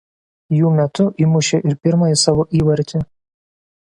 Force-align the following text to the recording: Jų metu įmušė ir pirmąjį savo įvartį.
Jų 0.59 0.69
metu 0.77 1.03
įmušė 1.25 1.59
ir 1.71 1.75
pirmąjį 1.87 2.17
savo 2.21 2.47
įvartį. 2.61 3.03